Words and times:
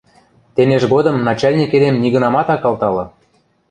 Тенеш 0.55 0.83
годым 0.93 1.15
начальник 1.27 1.71
эдем 1.77 1.95
нигынамат 2.03 2.47
ак 2.55 2.63
алталы... 2.69 3.05